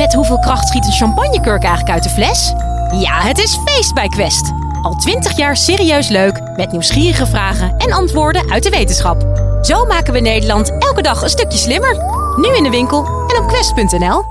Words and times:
Met 0.00 0.14
hoeveel 0.14 0.38
kracht 0.38 0.68
schiet 0.68 0.84
een 0.84 0.92
champagnekurk 0.92 1.62
eigenlijk 1.62 1.90
uit 1.94 2.02
de 2.02 2.08
fles? 2.08 2.52
Ja, 3.00 3.20
het 3.20 3.38
is 3.38 3.58
feest 3.64 3.94
bij 3.94 4.08
Quest. 4.08 4.52
Al 4.82 4.94
twintig 4.94 5.36
jaar 5.36 5.56
serieus 5.56 6.08
leuk, 6.08 6.40
met 6.56 6.70
nieuwsgierige 6.72 7.26
vragen 7.26 7.76
en 7.76 7.92
antwoorden 7.92 8.50
uit 8.50 8.62
de 8.62 8.70
wetenschap. 8.70 9.22
Zo 9.62 9.84
maken 9.86 10.12
we 10.12 10.20
Nederland 10.20 10.70
elke 10.78 11.02
dag 11.02 11.22
een 11.22 11.28
stukje 11.28 11.58
slimmer. 11.58 11.96
Nu 12.36 12.56
in 12.56 12.62
de 12.62 12.70
winkel 12.70 13.04
en 13.04 13.42
op 13.42 13.48
quest.nl. 13.48 14.22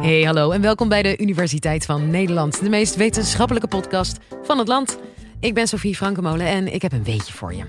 Hey, 0.00 0.22
hallo 0.22 0.50
en 0.50 0.60
welkom 0.60 0.88
bij 0.88 1.02
de 1.02 1.18
Universiteit 1.18 1.84
van 1.84 2.10
Nederland, 2.10 2.60
de 2.60 2.68
meest 2.68 2.96
wetenschappelijke 2.96 3.68
podcast 3.68 4.18
van 4.42 4.58
het 4.58 4.68
land. 4.68 4.98
Ik 5.40 5.54
ben 5.54 5.66
Sofie 5.66 5.96
Frankemolen 5.96 6.46
en 6.46 6.72
ik 6.74 6.82
heb 6.82 6.92
een 6.92 7.04
weetje 7.04 7.32
voor 7.32 7.54
je. 7.54 7.64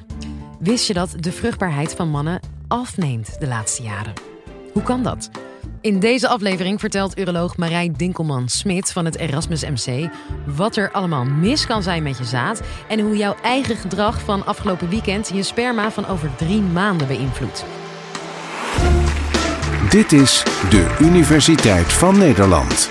Wist 0.60 0.88
je 0.88 0.94
dat 0.94 1.14
de 1.20 1.32
vruchtbaarheid 1.32 1.94
van 1.96 2.10
mannen 2.10 2.40
afneemt 2.68 3.40
de 3.40 3.48
laatste 3.48 3.84
jaren? 3.84 4.14
Hoe 4.74 4.84
kan 4.84 5.04
dat? 5.04 5.30
In 5.82 6.00
deze 6.00 6.28
aflevering 6.28 6.80
vertelt 6.80 7.18
uroloog 7.18 7.58
Marij 7.58 7.94
Dinkelman-Smit 7.98 8.92
van 8.92 9.06
het 9.06 9.18
Erasmus 9.18 9.64
MC 9.64 10.10
wat 10.46 10.76
er 10.76 10.92
allemaal 10.92 11.26
mis 11.26 11.66
kan 11.66 11.84
zijn 11.84 12.04
met 12.04 12.18
je 12.18 12.24
zaad 12.24 12.62
en 12.88 13.00
hoe 13.00 13.18
jouw 13.18 13.36
eigen 13.42 13.76
gedrag 13.76 14.22
van 14.22 14.46
afgelopen 14.46 14.90
weekend 14.90 15.30
je 15.34 15.44
sperma 15.44 15.92
van 15.92 16.06
over 16.06 16.36
drie 16.36 16.62
maanden 16.62 17.08
beïnvloedt. 17.08 17.66
Dit 19.90 20.12
is 20.12 20.44
de 20.70 20.98
Universiteit 21.02 21.94
van 21.94 22.18
Nederland. 22.18 22.90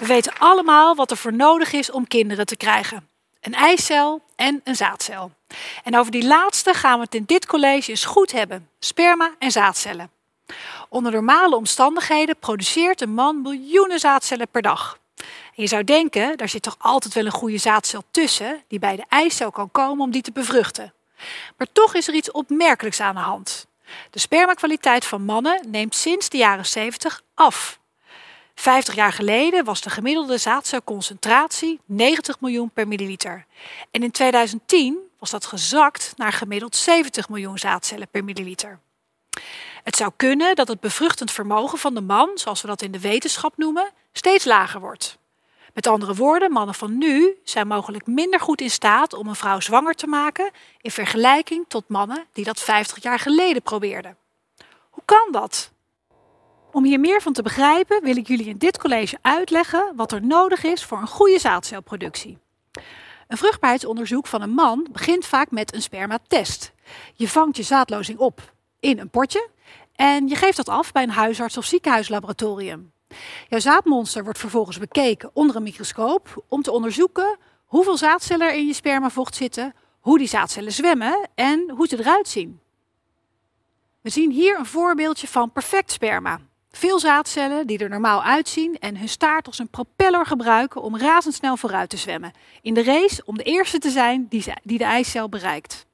We 0.00 0.06
weten 0.06 0.32
allemaal 0.38 0.94
wat 0.94 1.10
er 1.10 1.16
voor 1.16 1.34
nodig 1.34 1.72
is 1.72 1.90
om 1.90 2.06
kinderen 2.06 2.46
te 2.46 2.56
krijgen: 2.56 3.08
een 3.40 3.54
eicel 3.54 4.22
en 4.36 4.60
een 4.64 4.76
zaadcel. 4.76 5.30
En 5.84 5.98
over 5.98 6.12
die 6.12 6.26
laatste 6.26 6.74
gaan 6.74 6.98
we 6.98 7.04
het 7.04 7.14
in 7.14 7.24
dit 7.26 7.46
college 7.46 7.90
eens 7.90 8.04
goed 8.04 8.32
hebben: 8.32 8.68
sperma 8.78 9.34
en 9.38 9.50
zaadcellen. 9.50 10.10
Onder 10.88 11.12
normale 11.12 11.56
omstandigheden 11.56 12.36
produceert 12.38 13.00
een 13.00 13.14
man 13.14 13.42
miljoenen 13.42 13.98
zaadcellen 13.98 14.48
per 14.48 14.62
dag. 14.62 14.98
Je 15.54 15.66
zou 15.66 15.84
denken, 15.84 16.36
daar 16.36 16.48
zit 16.48 16.62
toch 16.62 16.76
altijd 16.78 17.14
wel 17.14 17.24
een 17.24 17.32
goede 17.32 17.58
zaadcel 17.58 18.02
tussen 18.10 18.62
die 18.68 18.78
bij 18.78 18.96
de 18.96 19.04
eicel 19.08 19.50
kan 19.50 19.70
komen 19.70 20.04
om 20.04 20.10
die 20.10 20.22
te 20.22 20.32
bevruchten. 20.32 20.92
Maar 21.56 21.66
toch 21.72 21.94
is 21.94 22.08
er 22.08 22.14
iets 22.14 22.30
opmerkelijks 22.30 23.00
aan 23.00 23.14
de 23.14 23.20
hand. 23.20 23.66
De 24.10 24.18
spermakwaliteit 24.18 25.04
van 25.04 25.24
mannen 25.24 25.70
neemt 25.70 25.94
sinds 25.94 26.28
de 26.28 26.36
jaren 26.36 26.66
70 26.66 27.22
af. 27.34 27.78
50 28.54 28.94
jaar 28.94 29.12
geleden 29.12 29.64
was 29.64 29.80
de 29.80 29.90
gemiddelde 29.90 30.38
zaadcelconcentratie 30.38 31.80
90 31.84 32.40
miljoen 32.40 32.70
per 32.70 32.88
milliliter. 32.88 33.46
En 33.90 34.02
in 34.02 34.10
2010 34.10 34.98
was 35.18 35.30
dat 35.30 35.46
gezakt 35.46 36.12
naar 36.16 36.32
gemiddeld 36.32 36.76
70 36.76 37.28
miljoen 37.28 37.58
zaadcellen 37.58 38.08
per 38.08 38.24
milliliter. 38.24 38.80
Het 39.84 39.96
zou 39.96 40.12
kunnen 40.16 40.56
dat 40.56 40.68
het 40.68 40.80
bevruchtend 40.80 41.30
vermogen 41.30 41.78
van 41.78 41.94
de 41.94 42.00
man, 42.00 42.30
zoals 42.34 42.60
we 42.60 42.66
dat 42.68 42.82
in 42.82 42.92
de 42.92 43.00
wetenschap 43.00 43.56
noemen, 43.56 43.90
steeds 44.12 44.44
lager 44.44 44.80
wordt. 44.80 45.18
Met 45.74 45.86
andere 45.86 46.14
woorden, 46.14 46.52
mannen 46.52 46.74
van 46.74 46.98
nu 46.98 47.36
zijn 47.44 47.66
mogelijk 47.66 48.06
minder 48.06 48.40
goed 48.40 48.60
in 48.60 48.70
staat 48.70 49.12
om 49.12 49.28
een 49.28 49.34
vrouw 49.34 49.60
zwanger 49.60 49.94
te 49.94 50.06
maken 50.06 50.50
in 50.80 50.90
vergelijking 50.90 51.64
tot 51.68 51.88
mannen 51.88 52.24
die 52.32 52.44
dat 52.44 52.60
50 52.60 53.02
jaar 53.02 53.18
geleden 53.18 53.62
probeerden. 53.62 54.16
Hoe 54.90 55.02
kan 55.04 55.28
dat? 55.30 55.70
Om 56.72 56.84
hier 56.84 57.00
meer 57.00 57.22
van 57.22 57.32
te 57.32 57.42
begrijpen 57.42 58.02
wil 58.02 58.16
ik 58.16 58.26
jullie 58.26 58.48
in 58.48 58.58
dit 58.58 58.78
college 58.78 59.18
uitleggen 59.22 59.92
wat 59.96 60.12
er 60.12 60.24
nodig 60.24 60.64
is 60.64 60.84
voor 60.84 60.98
een 60.98 61.06
goede 61.06 61.38
zaadcelproductie. 61.38 62.38
Een 63.28 63.36
vruchtbaarheidsonderzoek 63.36 64.26
van 64.26 64.42
een 64.42 64.54
man 64.54 64.86
begint 64.92 65.26
vaak 65.26 65.50
met 65.50 65.74
een 65.74 65.82
spermatest. 65.82 66.72
Je 67.14 67.28
vangt 67.28 67.56
je 67.56 67.62
zaadlozing 67.62 68.18
op 68.18 68.52
in 68.80 68.98
een 68.98 69.10
potje 69.10 69.48
en 69.94 70.28
je 70.28 70.36
geeft 70.36 70.56
dat 70.56 70.68
af 70.68 70.92
bij 70.92 71.02
een 71.02 71.10
huisarts 71.10 71.56
of 71.56 71.64
ziekenhuislaboratorium. 71.64 72.92
Jouw 73.48 73.58
zaadmonster 73.58 74.24
wordt 74.24 74.38
vervolgens 74.38 74.78
bekeken 74.78 75.30
onder 75.32 75.56
een 75.56 75.62
microscoop 75.62 76.44
om 76.48 76.62
te 76.62 76.72
onderzoeken 76.72 77.38
hoeveel 77.64 77.96
zaadcellen 77.96 78.48
er 78.48 78.54
in 78.54 78.66
je 78.66 78.74
spermavocht 78.74 79.34
zitten, 79.34 79.74
hoe 80.00 80.18
die 80.18 80.28
zaadcellen 80.28 80.72
zwemmen 80.72 81.28
en 81.34 81.70
hoe 81.70 81.86
ze 81.86 81.98
eruit 81.98 82.28
zien. 82.28 82.60
We 84.00 84.10
zien 84.10 84.30
hier 84.30 84.58
een 84.58 84.66
voorbeeldje 84.66 85.28
van 85.28 85.52
perfect 85.52 85.90
sperma. 85.90 86.40
Veel 86.70 86.98
zaadcellen 86.98 87.66
die 87.66 87.78
er 87.78 87.88
normaal 87.88 88.22
uitzien 88.22 88.78
en 88.78 88.96
hun 88.96 89.08
staart 89.08 89.46
als 89.46 89.58
een 89.58 89.68
propeller 89.68 90.26
gebruiken 90.26 90.82
om 90.82 90.98
razendsnel 90.98 91.56
vooruit 91.56 91.90
te 91.90 91.96
zwemmen. 91.96 92.32
In 92.62 92.74
de 92.74 92.82
race 92.82 93.22
om 93.24 93.36
de 93.36 93.42
eerste 93.42 93.78
te 93.78 93.90
zijn 93.90 94.26
die 94.62 94.78
de 94.78 94.84
eicel 94.84 95.28
bereikt. 95.28 95.86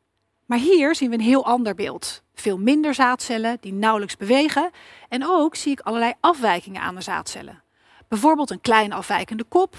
Maar 0.46 0.58
hier 0.58 0.94
zien 0.94 1.08
we 1.08 1.14
een 1.14 1.20
heel 1.20 1.44
ander 1.44 1.74
beeld. 1.74 2.22
Veel 2.40 2.58
minder 2.58 2.94
zaadcellen 2.94 3.56
die 3.60 3.72
nauwelijks 3.72 4.16
bewegen. 4.16 4.70
En 5.08 5.26
ook 5.26 5.54
zie 5.54 5.72
ik 5.72 5.80
allerlei 5.80 6.12
afwijkingen 6.20 6.82
aan 6.82 6.94
de 6.94 7.00
zaadcellen. 7.00 7.62
Bijvoorbeeld 8.08 8.50
een 8.50 8.60
kleine 8.60 8.94
afwijkende 8.94 9.44
kop, 9.44 9.76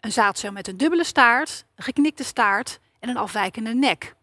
een 0.00 0.12
zaadcel 0.12 0.52
met 0.52 0.68
een 0.68 0.76
dubbele 0.76 1.04
staart, 1.04 1.64
een 1.74 1.84
geknikte 1.84 2.24
staart 2.24 2.78
en 3.00 3.08
een 3.08 3.16
afwijkende 3.16 3.74
nek. 3.74 4.14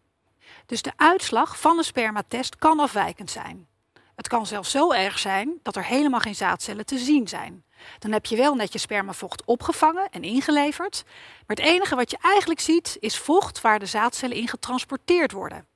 Dus 0.66 0.82
de 0.82 0.92
uitslag 0.96 1.60
van 1.60 1.78
een 1.78 1.84
spermatest 1.84 2.56
kan 2.56 2.80
afwijkend 2.80 3.30
zijn. 3.30 3.66
Het 4.14 4.28
kan 4.28 4.46
zelfs 4.46 4.70
zo 4.70 4.92
erg 4.92 5.18
zijn 5.18 5.58
dat 5.62 5.76
er 5.76 5.84
helemaal 5.84 6.20
geen 6.20 6.34
zaadcellen 6.34 6.86
te 6.86 6.98
zien 6.98 7.28
zijn. 7.28 7.64
Dan 7.98 8.12
heb 8.12 8.26
je 8.26 8.36
wel 8.36 8.54
net 8.54 8.72
je 8.72 8.78
spermavocht 8.78 9.44
opgevangen 9.44 10.08
en 10.10 10.22
ingeleverd, 10.22 11.02
maar 11.46 11.56
het 11.56 11.66
enige 11.66 11.94
wat 11.94 12.10
je 12.10 12.18
eigenlijk 12.20 12.60
ziet 12.60 12.96
is 13.00 13.18
vocht 13.18 13.60
waar 13.60 13.78
de 13.78 13.86
zaadcellen 13.86 14.36
in 14.36 14.48
getransporteerd 14.48 15.32
worden. 15.32 15.66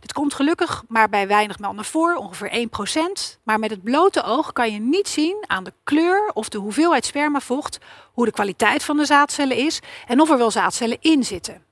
Dit 0.00 0.12
komt 0.12 0.34
gelukkig 0.34 0.82
maar 0.88 1.08
bij 1.08 1.26
weinig 1.26 1.58
mannen 1.58 1.84
voor, 1.84 2.14
ongeveer 2.14 2.68
1%. 2.68 3.38
Maar 3.42 3.58
met 3.58 3.70
het 3.70 3.82
blote 3.82 4.22
oog 4.22 4.52
kan 4.52 4.72
je 4.72 4.78
niet 4.78 5.08
zien 5.08 5.44
aan 5.46 5.64
de 5.64 5.72
kleur 5.84 6.30
of 6.34 6.48
de 6.48 6.58
hoeveelheid 6.58 7.04
spermavocht 7.04 7.78
hoe 8.12 8.24
de 8.24 8.32
kwaliteit 8.32 8.84
van 8.84 8.96
de 8.96 9.04
zaadcellen 9.04 9.56
is 9.56 9.80
en 10.06 10.20
of 10.20 10.30
er 10.30 10.38
wel 10.38 10.50
zaadcellen 10.50 10.98
in 11.00 11.24
zitten. 11.24 11.64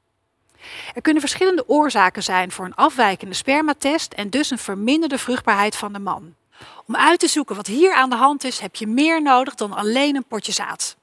Er 0.95 1.03
kunnen 1.03 1.23
verschillende 1.23 1.69
oorzaken 1.69 2.23
zijn 2.23 2.53
voor 2.53 2.65
een 2.65 2.75
afwijkende 2.75 3.35
spermatest 3.35 4.13
en 4.13 4.31
dus 4.31 4.51
een 4.51 4.59
verminderde 4.59 5.19
vruchtbaarheid 5.19 5.77
van 5.77 5.93
de 5.93 5.99
man. 5.99 6.35
Om 6.87 6.97
uit 6.97 7.21
te 7.21 7.29
zoeken 7.29 7.57
wat 7.57 7.67
hier 7.67 7.95
aan 7.95 8.11
de 8.11 8.17
hand 8.17 8.45
is, 8.45 8.59
heb 8.59 8.77
je 8.77 8.87
meer 8.87 9.23
nodig 9.23 9.55
dan 9.55 9.73
alleen 9.73 10.17
een 10.17 10.25
potje 10.25 10.53
zaad. 10.53 10.98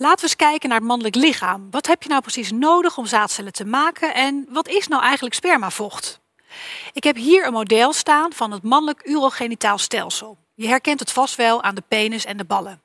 Laten 0.00 0.16
we 0.16 0.22
eens 0.22 0.36
kijken 0.36 0.68
naar 0.68 0.78
het 0.78 0.86
mannelijk 0.86 1.14
lichaam. 1.14 1.70
Wat 1.70 1.86
heb 1.86 2.02
je 2.02 2.08
nou 2.08 2.20
precies 2.20 2.52
nodig 2.52 2.98
om 2.98 3.06
zaadcellen 3.06 3.52
te 3.52 3.64
maken 3.64 4.14
en 4.14 4.46
wat 4.48 4.68
is 4.68 4.88
nou 4.88 5.02
eigenlijk 5.02 5.34
spermavocht? 5.34 6.20
Ik 6.92 7.04
heb 7.04 7.16
hier 7.16 7.46
een 7.46 7.52
model 7.52 7.92
staan 7.92 8.32
van 8.32 8.50
het 8.50 8.62
mannelijk 8.62 9.08
urogenitaal 9.08 9.78
stelsel. 9.78 10.36
Je 10.54 10.66
herkent 10.66 11.00
het 11.00 11.12
vast 11.12 11.34
wel 11.34 11.62
aan 11.62 11.74
de 11.74 11.82
penis 11.88 12.24
en 12.24 12.36
de 12.36 12.44
ballen. 12.44 12.82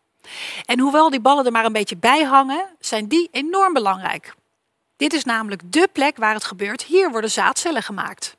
En 0.65 0.79
hoewel 0.79 1.09
die 1.09 1.19
ballen 1.19 1.45
er 1.45 1.51
maar 1.51 1.65
een 1.65 1.71
beetje 1.73 1.97
bij 1.97 2.23
hangen, 2.23 2.67
zijn 2.79 3.07
die 3.07 3.29
enorm 3.31 3.73
belangrijk. 3.73 4.35
Dit 4.97 5.13
is 5.13 5.23
namelijk 5.23 5.71
dé 5.71 5.87
plek 5.91 6.17
waar 6.17 6.33
het 6.33 6.43
gebeurt. 6.43 6.83
Hier 6.83 7.11
worden 7.11 7.31
zaadcellen 7.31 7.83
gemaakt. 7.83 8.37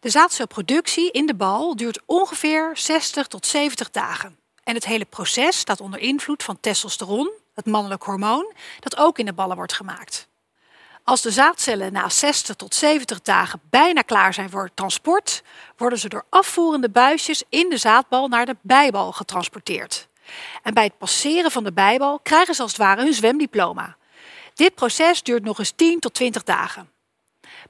De 0.00 0.10
zaadcelproductie 0.10 1.10
in 1.10 1.26
de 1.26 1.34
bal 1.34 1.76
duurt 1.76 2.00
ongeveer 2.06 2.70
60 2.74 3.26
tot 3.26 3.46
70 3.46 3.90
dagen. 3.90 4.38
En 4.64 4.74
het 4.74 4.86
hele 4.86 5.04
proces 5.04 5.58
staat 5.58 5.80
onder 5.80 6.00
invloed 6.00 6.42
van 6.42 6.60
testosteron, 6.60 7.30
het 7.60 7.72
mannelijk 7.72 8.02
hormoon, 8.02 8.52
dat 8.80 8.96
ook 8.96 9.18
in 9.18 9.26
de 9.26 9.32
ballen 9.32 9.56
wordt 9.56 9.72
gemaakt. 9.72 10.28
Als 11.04 11.22
de 11.22 11.30
zaadcellen 11.30 11.92
na 11.92 12.08
60 12.08 12.56
tot 12.56 12.74
70 12.74 13.20
dagen 13.20 13.60
bijna 13.70 14.02
klaar 14.02 14.34
zijn 14.34 14.50
voor 14.50 14.70
transport, 14.74 15.42
worden 15.76 15.98
ze 15.98 16.08
door 16.08 16.24
afvoerende 16.28 16.90
buisjes 16.90 17.42
in 17.48 17.68
de 17.68 17.76
zaadbal 17.76 18.28
naar 18.28 18.46
de 18.46 18.56
bijbal 18.60 19.12
getransporteerd. 19.12 20.08
En 20.62 20.74
bij 20.74 20.84
het 20.84 20.98
passeren 20.98 21.50
van 21.50 21.64
de 21.64 21.72
bijbal 21.72 22.18
krijgen 22.18 22.54
ze 22.54 22.62
als 22.62 22.70
het 22.70 22.80
ware 22.80 23.02
hun 23.02 23.14
zwemdiploma. 23.14 23.96
Dit 24.54 24.74
proces 24.74 25.22
duurt 25.22 25.44
nog 25.44 25.58
eens 25.58 25.72
10 25.76 26.00
tot 26.00 26.14
20 26.14 26.42
dagen. 26.42 26.90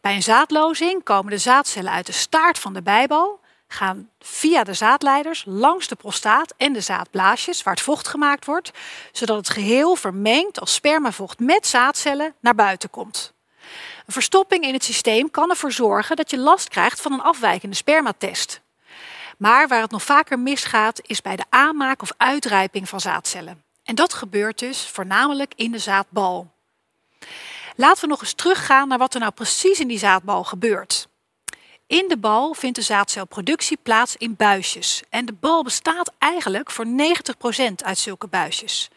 Bij 0.00 0.14
een 0.14 0.22
zaadlozing 0.22 1.02
komen 1.02 1.30
de 1.30 1.38
zaadcellen 1.38 1.92
uit 1.92 2.06
de 2.06 2.12
staart 2.12 2.58
van 2.58 2.72
de 2.72 2.82
bijbal 2.82 3.39
gaan 3.72 4.10
via 4.20 4.64
de 4.64 4.74
zaadleiders 4.74 5.44
langs 5.46 5.88
de 5.88 5.94
prostaat 5.94 6.54
en 6.56 6.72
de 6.72 6.80
zaadblaasjes 6.80 7.62
waar 7.62 7.74
het 7.74 7.82
vocht 7.82 8.08
gemaakt 8.08 8.44
wordt, 8.44 8.70
zodat 9.12 9.36
het 9.36 9.48
geheel 9.48 9.96
vermengd 9.96 10.60
als 10.60 10.74
spermavocht 10.74 11.38
met 11.38 11.66
zaadcellen 11.66 12.34
naar 12.40 12.54
buiten 12.54 12.90
komt. 12.90 13.32
Een 14.06 14.12
verstopping 14.12 14.64
in 14.64 14.72
het 14.72 14.84
systeem 14.84 15.30
kan 15.30 15.50
ervoor 15.50 15.72
zorgen 15.72 16.16
dat 16.16 16.30
je 16.30 16.38
last 16.38 16.68
krijgt 16.68 17.00
van 17.00 17.12
een 17.12 17.22
afwijkende 17.22 17.76
spermatest. 17.76 18.60
Maar 19.38 19.68
waar 19.68 19.80
het 19.80 19.90
nog 19.90 20.02
vaker 20.02 20.38
misgaat 20.38 21.00
is 21.02 21.22
bij 21.22 21.36
de 21.36 21.44
aanmaak 21.48 22.02
of 22.02 22.12
uitrijping 22.16 22.88
van 22.88 23.00
zaadcellen. 23.00 23.62
En 23.84 23.94
dat 23.94 24.12
gebeurt 24.12 24.58
dus 24.58 24.86
voornamelijk 24.86 25.52
in 25.56 25.70
de 25.70 25.78
zaadbal. 25.78 26.50
Laten 27.76 28.02
we 28.02 28.08
nog 28.08 28.20
eens 28.20 28.32
teruggaan 28.32 28.88
naar 28.88 28.98
wat 28.98 29.14
er 29.14 29.20
nou 29.20 29.32
precies 29.32 29.80
in 29.80 29.88
die 29.88 29.98
zaadbal 29.98 30.44
gebeurt. 30.44 31.08
In 31.90 32.08
de 32.08 32.16
bal 32.16 32.54
vindt 32.54 32.76
de 32.76 32.82
zaadcelproductie 32.82 33.78
plaats 33.82 34.16
in 34.16 34.36
buisjes. 34.36 35.02
En 35.08 35.26
de 35.26 35.32
bal 35.32 35.62
bestaat 35.62 36.12
eigenlijk 36.18 36.70
voor 36.70 36.86
90% 36.86 37.74
uit 37.76 37.98
zulke 37.98 38.26
buisjes. 38.26 38.88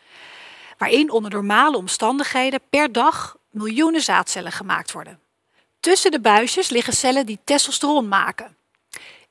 Waarin 0.77 1.11
onder 1.11 1.31
normale 1.31 1.77
omstandigheden 1.77 2.59
per 2.69 2.91
dag 2.91 3.37
miljoenen 3.51 4.01
zaadcellen 4.01 4.51
gemaakt 4.51 4.91
worden. 4.91 5.19
Tussen 5.79 6.11
de 6.11 6.19
buisjes 6.19 6.69
liggen 6.69 6.93
cellen 6.93 7.25
die 7.25 7.39
testosteron 7.43 8.07
maken. 8.07 8.57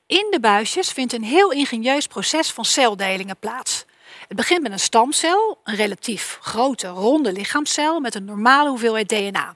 In 0.05 0.27
de 0.29 0.39
buisjes 0.39 0.91
vindt 0.91 1.13
een 1.13 1.23
heel 1.23 1.51
ingenieus 1.51 2.07
proces 2.07 2.51
van 2.51 2.65
celdelingen 2.65 3.37
plaats. 3.39 3.85
Het 4.27 4.37
begint 4.37 4.61
met 4.61 4.71
een 4.71 4.79
stamcel, 4.79 5.59
een 5.63 5.75
relatief 5.75 6.37
grote 6.41 6.87
ronde 6.87 7.31
lichaamcel 7.31 7.99
met 7.99 8.15
een 8.15 8.25
normale 8.25 8.69
hoeveelheid 8.69 9.09
DNA. 9.09 9.55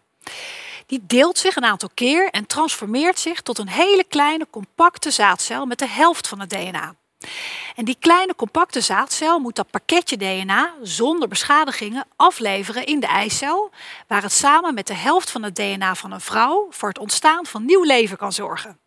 Die 0.88 1.04
deelt 1.08 1.38
zich 1.38 1.56
een 1.56 1.66
aantal 1.66 1.90
keer 1.94 2.30
en 2.30 2.46
transformeert 2.46 3.20
zich 3.20 3.42
tot 3.42 3.58
een 3.58 3.70
hele 3.70 4.04
kleine 4.04 4.48
compacte 4.50 5.12
zaadcel 5.12 5.66
met 5.66 5.80
de 5.80 5.88
helft 5.88 6.28
van 6.28 6.40
het 6.40 6.50
DNA. 6.50 6.96
En 7.76 7.86
die 7.86 7.98
kleine 8.00 8.36
compacte 8.36 8.82
zaadcel 8.82 9.40
moet 9.40 9.56
dat 9.56 9.70
pakketje 9.72 10.18
DNA 10.18 10.74
zonder 10.82 11.28
beschadigingen 11.28 12.06
afleveren 12.16 12.86
in 12.86 13.00
de 13.00 13.08
eicel, 13.08 13.72
waar 14.08 14.22
het 14.22 14.32
samen 14.32 14.74
met 14.74 14.88
de 14.88 14.94
helft 14.94 15.32
van 15.32 15.44
het 15.44 15.56
DNA 15.56 15.96
van 15.96 16.12
een 16.12 16.22
vrouw 16.22 16.68
voor 16.70 16.90
het 16.90 17.00
ontstaan 17.00 17.46
van 17.46 17.66
nieuw 17.66 17.84
leven 17.84 18.18
kan 18.18 18.34
zorgen. 18.34 18.80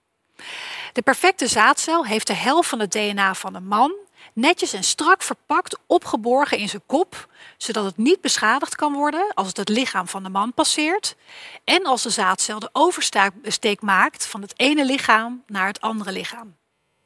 De 0.93 1.03
perfecte 1.03 1.47
zaadcel 1.47 2.07
heeft 2.07 2.27
de 2.27 2.35
helft 2.35 2.69
van 2.69 2.81
het 2.81 2.93
DNA 2.93 3.35
van 3.35 3.55
een 3.55 3.67
man, 3.67 3.95
netjes 4.33 4.73
en 4.73 4.85
strak 4.85 5.23
verpakt 5.23 5.79
opgeborgen 5.87 6.59
in 6.59 6.69
zijn 6.69 6.83
kop, 6.87 7.29
zodat 7.57 7.85
het 7.85 7.97
niet 7.97 8.21
beschadigd 8.21 8.75
kan 8.75 8.93
worden 8.93 9.33
als 9.35 9.47
het 9.47 9.57
het 9.57 9.69
lichaam 9.69 10.09
van 10.09 10.23
de 10.23 10.29
man 10.29 10.55
passeert 10.55 11.17
en 11.65 11.87
als 11.87 12.03
de 12.03 12.11
zaadcel 12.11 12.59
de 12.59 12.71
oversteek 12.73 13.81
maakt 13.81 14.27
van 14.27 14.43
het 14.43 14.53
ene 14.57 14.85
lichaam 14.85 15.43
naar 15.47 15.67
het 15.67 15.81
andere 15.81 16.13
lichaam. 16.13 16.57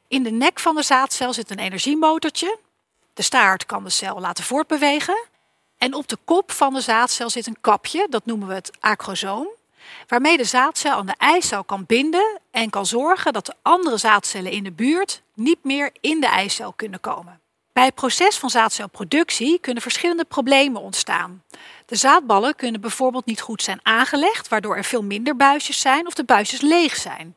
In 0.07 0.23
de 0.23 0.31
nek 0.31 0.59
van 0.59 0.75
de 0.75 0.83
zaadcel 0.83 1.33
zit 1.33 1.51
een 1.51 1.59
energiemotortje. 1.59 2.57
De 3.13 3.21
staart 3.21 3.65
kan 3.65 3.83
de 3.83 3.89
cel 3.89 4.19
laten 4.19 4.43
voortbewegen. 4.43 5.27
En 5.77 5.93
op 5.93 6.07
de 6.07 6.17
kop 6.25 6.51
van 6.51 6.73
de 6.73 6.81
zaadcel 6.81 7.29
zit 7.29 7.47
een 7.47 7.61
kapje, 7.61 8.07
dat 8.09 8.25
noemen 8.25 8.47
we 8.47 8.53
het 8.53 8.71
acrosoom, 8.79 9.47
waarmee 10.07 10.37
de 10.37 10.43
zaadcel 10.43 10.91
aan 10.91 11.05
de 11.05 11.15
eicel 11.17 11.63
kan 11.63 11.85
binden 11.85 12.34
en 12.55 12.69
kan 12.69 12.85
zorgen 12.85 13.33
dat 13.33 13.45
de 13.45 13.53
andere 13.61 13.97
zaadcellen 13.97 14.51
in 14.51 14.63
de 14.63 14.71
buurt 14.71 15.21
niet 15.33 15.63
meer 15.63 15.91
in 16.01 16.19
de 16.19 16.27
eicel 16.27 16.73
kunnen 16.73 16.99
komen. 16.99 17.39
Bij 17.73 17.85
het 17.85 17.95
proces 17.95 18.37
van 18.37 18.49
zaadcelproductie 18.49 19.59
kunnen 19.59 19.81
verschillende 19.81 20.25
problemen 20.25 20.81
ontstaan. 20.81 21.43
De 21.85 21.95
zaadballen 21.95 22.55
kunnen 22.55 22.81
bijvoorbeeld 22.81 23.25
niet 23.25 23.41
goed 23.41 23.63
zijn 23.63 23.79
aangelegd, 23.83 24.47
waardoor 24.47 24.75
er 24.75 24.83
veel 24.83 25.03
minder 25.03 25.35
buisjes 25.35 25.79
zijn 25.79 26.07
of 26.07 26.13
de 26.13 26.23
buisjes 26.23 26.61
leeg 26.61 26.95
zijn. 26.95 27.35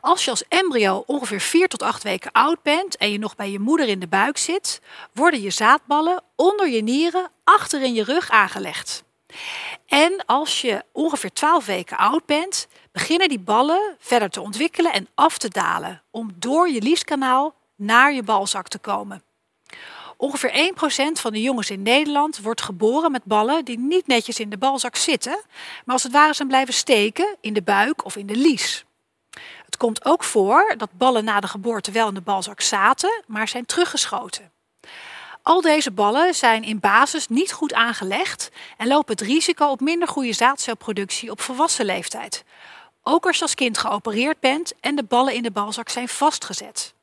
Als 0.00 0.24
je 0.24 0.30
als 0.30 0.48
embryo 0.48 1.02
ongeveer 1.06 1.40
4 1.40 1.68
tot 1.68 1.82
8 1.82 2.02
weken 2.02 2.32
oud 2.32 2.62
bent 2.62 2.96
en 2.96 3.12
je 3.12 3.18
nog 3.18 3.36
bij 3.36 3.50
je 3.50 3.58
moeder 3.58 3.88
in 3.88 3.98
de 3.98 4.06
buik 4.06 4.38
zit, 4.38 4.80
worden 5.12 5.40
je 5.40 5.50
zaadballen 5.50 6.22
onder 6.36 6.68
je 6.68 6.82
nieren 6.82 7.30
achter 7.44 7.82
in 7.82 7.94
je 7.94 8.04
rug 8.04 8.30
aangelegd. 8.30 9.04
En 9.86 10.24
als 10.26 10.60
je 10.60 10.82
ongeveer 10.92 11.32
12 11.32 11.66
weken 11.66 11.96
oud 11.96 12.26
bent, 12.26 12.66
beginnen 12.94 13.28
die 13.28 13.38
ballen 13.38 13.96
verder 13.98 14.30
te 14.30 14.40
ontwikkelen 14.40 14.92
en 14.92 15.08
af 15.14 15.38
te 15.38 15.48
dalen 15.48 16.02
om 16.10 16.32
door 16.38 16.68
je 16.68 16.82
lieskanaal 16.82 17.54
naar 17.76 18.12
je 18.12 18.22
balzak 18.22 18.68
te 18.68 18.78
komen. 18.78 19.22
Ongeveer 20.16 20.72
1% 21.16 21.20
van 21.20 21.32
de 21.32 21.42
jongens 21.42 21.70
in 21.70 21.82
Nederland 21.82 22.38
wordt 22.38 22.62
geboren 22.62 23.12
met 23.12 23.24
ballen 23.24 23.64
die 23.64 23.78
niet 23.78 24.06
netjes 24.06 24.40
in 24.40 24.50
de 24.50 24.56
balzak 24.56 24.96
zitten, 24.96 25.40
maar 25.84 25.94
als 25.94 26.02
het 26.02 26.12
ware 26.12 26.34
zijn 26.34 26.48
blijven 26.48 26.74
steken 26.74 27.36
in 27.40 27.52
de 27.52 27.62
buik 27.62 28.04
of 28.04 28.16
in 28.16 28.26
de 28.26 28.36
lies. 28.36 28.84
Het 29.64 29.76
komt 29.76 30.04
ook 30.04 30.24
voor 30.24 30.74
dat 30.76 30.92
ballen 30.92 31.24
na 31.24 31.40
de 31.40 31.48
geboorte 31.48 31.90
wel 31.90 32.08
in 32.08 32.14
de 32.14 32.20
balzak 32.20 32.60
zaten, 32.60 33.22
maar 33.26 33.48
zijn 33.48 33.66
teruggeschoten. 33.66 34.52
Al 35.42 35.60
deze 35.60 35.90
ballen 35.90 36.34
zijn 36.34 36.62
in 36.62 36.80
basis 36.80 37.28
niet 37.28 37.52
goed 37.52 37.74
aangelegd 37.74 38.50
en 38.76 38.86
lopen 38.86 39.16
het 39.16 39.26
risico 39.26 39.66
op 39.66 39.80
minder 39.80 40.08
goede 40.08 40.32
zaadcelproductie 40.32 41.30
op 41.30 41.40
volwassen 41.40 41.84
leeftijd. 41.84 42.44
Ook 43.06 43.26
als 43.26 43.36
je 43.36 43.42
als 43.42 43.54
kind 43.54 43.78
geopereerd 43.78 44.40
bent 44.40 44.72
en 44.80 44.94
de 44.94 45.02
ballen 45.04 45.34
in 45.34 45.42
de 45.42 45.50
balzak 45.50 45.88
zijn 45.88 46.08
vastgezet. 46.08 46.94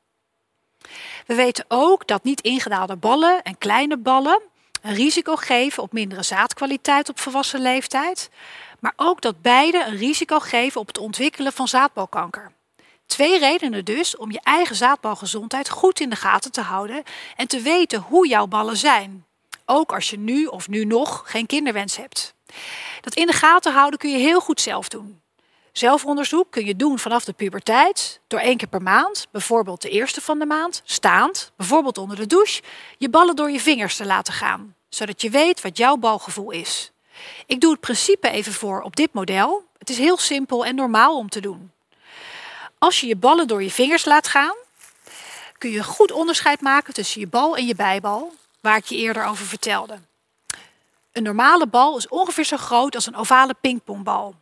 We 1.26 1.34
weten 1.34 1.64
ook 1.68 2.06
dat 2.06 2.24
niet 2.24 2.40
ingedaalde 2.40 2.96
ballen 2.96 3.42
en 3.42 3.58
kleine 3.58 3.96
ballen 3.96 4.40
een 4.82 4.94
risico 4.94 5.36
geven 5.36 5.82
op 5.82 5.92
mindere 5.92 6.22
zaadkwaliteit 6.22 7.08
op 7.08 7.18
volwassen 7.20 7.60
leeftijd, 7.60 8.30
maar 8.80 8.92
ook 8.96 9.20
dat 9.20 9.42
beide 9.42 9.84
een 9.84 9.96
risico 9.96 10.38
geven 10.38 10.80
op 10.80 10.86
het 10.86 10.98
ontwikkelen 10.98 11.52
van 11.52 11.68
zaadbalkanker. 11.68 12.52
Twee 13.06 13.38
redenen 13.38 13.84
dus 13.84 14.16
om 14.16 14.30
je 14.30 14.40
eigen 14.42 14.76
zaadbalgezondheid 14.76 15.68
goed 15.68 16.00
in 16.00 16.10
de 16.10 16.16
gaten 16.16 16.52
te 16.52 16.60
houden 16.60 17.02
en 17.36 17.46
te 17.46 17.60
weten 17.60 18.00
hoe 18.00 18.28
jouw 18.28 18.46
ballen 18.46 18.76
zijn. 18.76 19.26
Ook 19.64 19.92
als 19.92 20.10
je 20.10 20.18
nu 20.18 20.46
of 20.46 20.68
nu 20.68 20.84
nog 20.84 21.22
geen 21.26 21.46
kinderwens 21.46 21.96
hebt. 21.96 22.34
Dat 23.00 23.14
in 23.14 23.26
de 23.26 23.32
gaten 23.32 23.72
houden 23.72 23.98
kun 23.98 24.10
je 24.10 24.18
heel 24.18 24.40
goed 24.40 24.60
zelf 24.60 24.88
doen. 24.88 25.20
Zelfonderzoek 25.72 26.50
kun 26.50 26.64
je 26.64 26.76
doen 26.76 26.98
vanaf 26.98 27.24
de 27.24 27.32
puberteit, 27.32 28.20
door 28.26 28.40
één 28.40 28.56
keer 28.56 28.68
per 28.68 28.82
maand, 28.82 29.26
bijvoorbeeld 29.30 29.82
de 29.82 29.88
eerste 29.88 30.20
van 30.20 30.38
de 30.38 30.46
maand, 30.46 30.82
staand, 30.84 31.52
bijvoorbeeld 31.56 31.98
onder 31.98 32.16
de 32.16 32.26
douche, 32.26 32.62
je 32.98 33.08
ballen 33.08 33.36
door 33.36 33.50
je 33.50 33.60
vingers 33.60 33.96
te 33.96 34.06
laten 34.06 34.32
gaan, 34.32 34.74
zodat 34.88 35.22
je 35.22 35.30
weet 35.30 35.60
wat 35.60 35.76
jouw 35.76 35.96
balgevoel 35.96 36.50
is. 36.50 36.92
Ik 37.46 37.60
doe 37.60 37.70
het 37.70 37.80
principe 37.80 38.28
even 38.28 38.52
voor 38.52 38.80
op 38.80 38.96
dit 38.96 39.12
model. 39.12 39.64
Het 39.78 39.90
is 39.90 39.98
heel 39.98 40.16
simpel 40.16 40.64
en 40.64 40.74
normaal 40.74 41.16
om 41.16 41.28
te 41.28 41.40
doen. 41.40 41.72
Als 42.78 43.00
je 43.00 43.06
je 43.06 43.16
ballen 43.16 43.46
door 43.46 43.62
je 43.62 43.70
vingers 43.70 44.04
laat 44.04 44.28
gaan, 44.28 44.54
kun 45.58 45.70
je 45.70 45.84
goed 45.84 46.12
onderscheid 46.12 46.60
maken 46.60 46.94
tussen 46.94 47.20
je 47.20 47.26
bal 47.26 47.56
en 47.56 47.66
je 47.66 47.74
bijbal, 47.74 48.32
waar 48.60 48.76
ik 48.76 48.84
je 48.84 48.96
eerder 48.96 49.24
over 49.24 49.46
vertelde. 49.46 49.98
Een 51.12 51.22
normale 51.22 51.66
bal 51.66 51.96
is 51.96 52.08
ongeveer 52.08 52.44
zo 52.44 52.56
groot 52.56 52.94
als 52.94 53.06
een 53.06 53.16
ovale 53.16 53.54
pingpongbal. 53.60 54.34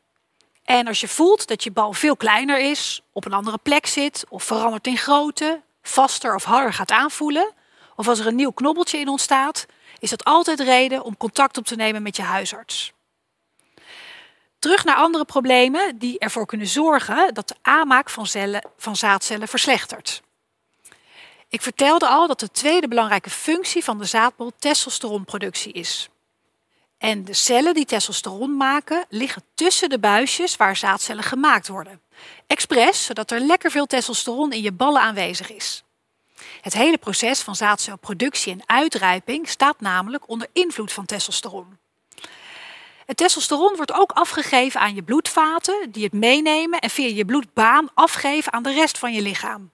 En 0.64 0.86
als 0.86 1.00
je 1.00 1.08
voelt 1.08 1.46
dat 1.46 1.64
je 1.64 1.70
bal 1.70 1.92
veel 1.92 2.16
kleiner 2.16 2.58
is, 2.58 3.00
op 3.12 3.24
een 3.24 3.32
andere 3.32 3.58
plek 3.58 3.86
zit 3.86 4.24
of 4.28 4.44
verandert 4.44 4.86
in 4.86 4.96
grootte, 4.96 5.60
vaster 5.82 6.34
of 6.34 6.44
harder 6.44 6.72
gaat 6.72 6.90
aanvoelen, 6.90 7.52
of 7.96 8.08
als 8.08 8.18
er 8.18 8.26
een 8.26 8.34
nieuw 8.34 8.52
knobbeltje 8.52 8.98
in 8.98 9.08
ontstaat, 9.08 9.66
is 9.98 10.10
dat 10.10 10.24
altijd 10.24 10.60
reden 10.60 11.02
om 11.02 11.16
contact 11.16 11.56
op 11.56 11.64
te 11.64 11.76
nemen 11.76 12.02
met 12.02 12.16
je 12.16 12.22
huisarts. 12.22 12.92
Terug 14.58 14.84
naar 14.84 14.96
andere 14.96 15.24
problemen 15.24 15.98
die 15.98 16.18
ervoor 16.18 16.46
kunnen 16.46 16.66
zorgen 16.66 17.34
dat 17.34 17.48
de 17.48 17.54
aanmaak 17.62 18.10
van, 18.10 18.26
cellen, 18.26 18.68
van 18.76 18.96
zaadcellen 18.96 19.48
verslechtert. 19.48 20.22
Ik 21.48 21.62
vertelde 21.62 22.08
al 22.08 22.26
dat 22.26 22.40
de 22.40 22.50
tweede 22.50 22.88
belangrijke 22.88 23.30
functie 23.30 23.84
van 23.84 23.98
de 23.98 24.04
zaadbol 24.04 24.52
testosteronproductie 24.58 25.72
is. 25.72 26.08
En 27.00 27.24
de 27.24 27.34
cellen 27.34 27.74
die 27.74 27.84
testosteron 27.84 28.56
maken 28.56 29.04
liggen 29.08 29.42
tussen 29.54 29.88
de 29.88 29.98
buisjes 29.98 30.56
waar 30.56 30.76
zaadcellen 30.76 31.24
gemaakt 31.24 31.68
worden. 31.68 32.00
Expres, 32.46 33.04
zodat 33.04 33.30
er 33.30 33.40
lekker 33.40 33.70
veel 33.70 33.86
testosteron 33.86 34.52
in 34.52 34.62
je 34.62 34.72
ballen 34.72 35.00
aanwezig 35.00 35.52
is. 35.52 35.84
Het 36.60 36.72
hele 36.72 36.98
proces 36.98 37.40
van 37.40 37.56
zaadcelproductie 37.56 38.52
en 38.52 38.62
uitrijping 38.66 39.48
staat 39.48 39.80
namelijk 39.80 40.28
onder 40.28 40.48
invloed 40.52 40.92
van 40.92 41.06
testosteron. 41.06 41.78
Het 43.06 43.16
testosteron 43.16 43.76
wordt 43.76 43.92
ook 43.92 44.12
afgegeven 44.12 44.80
aan 44.80 44.94
je 44.94 45.02
bloedvaten, 45.02 45.90
die 45.90 46.04
het 46.04 46.12
meenemen 46.12 46.78
en 46.78 46.90
via 46.90 47.08
je 47.08 47.24
bloedbaan 47.24 47.88
afgeven 47.94 48.52
aan 48.52 48.62
de 48.62 48.72
rest 48.72 48.98
van 48.98 49.12
je 49.12 49.22
lichaam. 49.22 49.70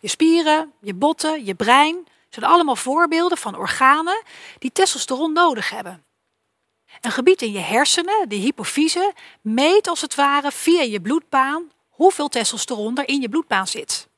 Je 0.00 0.08
spieren, 0.08 0.72
je 0.80 0.94
botten, 0.94 1.44
je 1.44 1.54
brein 1.54 2.06
zijn 2.28 2.50
allemaal 2.50 2.76
voorbeelden 2.76 3.38
van 3.38 3.56
organen 3.56 4.22
die 4.58 4.72
testosteron 4.72 5.32
nodig 5.32 5.70
hebben. 5.70 6.06
Een 7.00 7.12
gebied 7.12 7.42
in 7.42 7.52
je 7.52 7.58
hersenen, 7.58 8.28
de 8.28 8.36
hypofyse, 8.36 9.12
meet 9.40 9.88
als 9.88 10.00
het 10.00 10.14
ware 10.14 10.52
via 10.52 10.82
je 10.82 11.00
bloedbaan 11.00 11.70
hoeveel 11.88 12.28
testosteron 12.28 12.96
er 12.96 13.08
in 13.08 13.20
je 13.20 13.28
bloedbaan 13.28 13.66
zit. 13.66 14.08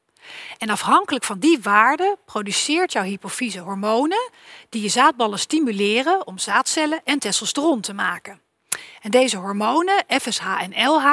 En 0.58 0.70
afhankelijk 0.70 1.24
van 1.24 1.38
die 1.38 1.58
waarde 1.62 2.18
produceert 2.24 2.92
jouw 2.92 3.02
hypofyse 3.02 3.58
hormonen 3.58 4.30
die 4.68 4.82
je 4.82 4.88
zaadballen 4.88 5.38
stimuleren 5.38 6.26
om 6.26 6.38
zaadcellen 6.38 7.00
en 7.04 7.18
testosteron 7.18 7.80
te 7.80 7.92
maken. 7.92 8.40
En 9.00 9.10
deze 9.10 9.36
hormonen, 9.36 10.04
FSH 10.20 10.46
en 10.60 10.88
LH, 10.88 11.06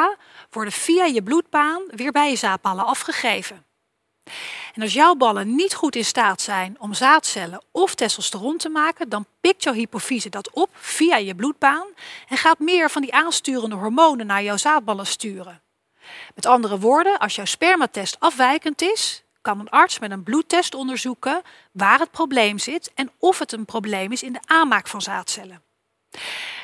worden 0.49 0.73
via 0.73 1.05
je 1.05 1.23
bloedbaan 1.23 1.83
weer 1.87 2.11
bij 2.11 2.29
je 2.29 2.35
zaadballen 2.35 2.85
afgegeven. 2.85 3.65
En 4.77 4.83
als 4.83 4.93
jouw 4.93 5.15
ballen 5.15 5.55
niet 5.55 5.73
goed 5.73 5.95
in 5.95 6.05
staat 6.05 6.41
zijn 6.41 6.75
om 6.79 6.93
zaadcellen 6.93 7.61
of 7.71 7.95
testosteron 7.95 8.57
te 8.57 8.69
maken, 8.69 9.09
dan 9.09 9.25
pikt 9.41 9.63
jouw 9.63 9.73
hypofyse 9.73 10.29
dat 10.29 10.49
op 10.51 10.69
via 10.73 11.17
je 11.17 11.35
bloedbaan 11.35 11.87
en 12.27 12.37
gaat 12.37 12.59
meer 12.59 12.89
van 12.89 13.01
die 13.01 13.13
aansturende 13.13 13.75
hormonen 13.75 14.25
naar 14.25 14.43
jouw 14.43 14.57
zaadballen 14.57 15.07
sturen. 15.07 15.61
Met 16.35 16.45
andere 16.45 16.79
woorden, 16.79 17.19
als 17.19 17.35
jouw 17.35 17.45
spermatest 17.45 18.19
afwijkend 18.19 18.81
is, 18.81 19.23
kan 19.41 19.59
een 19.59 19.69
arts 19.69 19.99
met 19.99 20.11
een 20.11 20.23
bloedtest 20.23 20.75
onderzoeken 20.75 21.41
waar 21.71 21.99
het 21.99 22.11
probleem 22.11 22.59
zit 22.59 22.91
en 22.93 23.11
of 23.19 23.39
het 23.39 23.51
een 23.51 23.65
probleem 23.65 24.11
is 24.11 24.23
in 24.23 24.33
de 24.33 24.41
aanmaak 24.45 24.87
van 24.87 25.01
zaadcellen. 25.01 25.61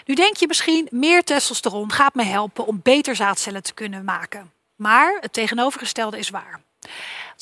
Nu 0.05 0.15
denk 0.15 0.35
je 0.37 0.47
misschien, 0.47 0.87
meer 0.91 1.23
testosteron 1.23 1.91
gaat 1.91 2.15
me 2.15 2.23
helpen 2.23 2.65
om 2.65 2.79
beter 2.83 3.15
zaadcellen 3.15 3.63
te 3.63 3.73
kunnen 3.73 4.03
maken. 4.03 4.51
Maar 4.75 5.17
het 5.21 5.33
tegenovergestelde 5.33 6.17
is 6.17 6.29
waar. 6.29 6.61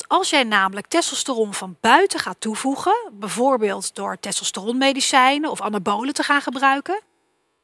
Als 0.08 0.30
jij 0.30 0.44
namelijk 0.44 0.88
testosteron 0.88 1.54
van 1.54 1.78
buiten 1.80 2.20
gaat 2.20 2.40
toevoegen, 2.40 3.12
bijvoorbeeld 3.12 3.96
door 3.96 4.20
testosteronmedicijnen 4.20 5.52
of 5.52 5.62
anabolen 5.62 6.14
te 6.14 6.24
gaan 6.24 6.42
gebruiken, 6.42 7.02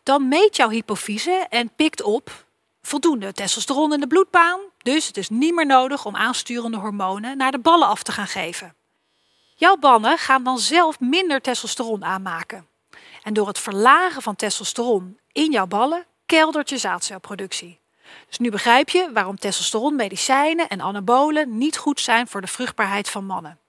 dan 0.04 0.28
meet 0.28 0.56
jouw 0.56 0.70
hypofyse 0.70 1.46
en 1.50 1.72
pikt 1.76 2.02
op 2.02 2.46
voldoende 2.82 3.34
testosteron 3.34 3.94
in 3.94 4.00
de 4.00 4.08
bloedbaan, 4.08 4.60
dus 4.78 5.08
het 5.08 5.18
is 5.18 5.30
niet 5.30 5.56
meer 5.56 5.66
nodig 5.66 6.06
om 6.06 6.16
aansturende 6.16 6.78
hormonen 6.78 7.38
naar 7.38 7.52
de 7.52 7.60
ballen 7.60 7.88
af 7.88 8.04
te 8.04 8.12
gaan 8.12 8.28
geven. 8.28 8.76
Jouw 9.56 9.76
ballen 9.76 10.18
gaan 10.18 10.44
dan 10.44 10.60
zelf 10.60 11.00
minder 11.00 11.42
testosteron 11.42 12.06
aanmaken. 12.06 12.68
En 13.24 13.34
door 13.34 13.48
het 13.48 13.60
verlagen 13.60 14.22
van 14.22 14.36
testosteron 14.36 15.20
in 15.32 15.52
jouw 15.52 15.68
ballen 15.68 16.06
keldert 16.26 16.70
je 16.70 16.78
zaadcelproductie. 16.78 17.80
Dus 18.28 18.38
nu 18.38 18.50
begrijp 18.50 18.90
je 18.90 19.10
waarom 19.14 19.38
testosteronmedicijnen 19.38 20.68
en 20.68 20.82
anabolen 20.82 21.58
niet 21.58 21.78
goed 21.78 22.00
zijn 22.00 22.28
voor 22.28 22.42
de 22.42 22.48
vruchtbaarheid 22.48 23.10
van 23.10 23.26
mannen. 23.26 23.60